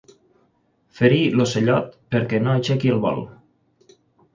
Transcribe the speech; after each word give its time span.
Ferir 1.01 1.21
l'ocellot 1.35 1.95
perquè 2.17 2.43
no 2.49 2.55
aixequi 2.59 2.95
el 2.97 3.07
vol. 3.09 3.27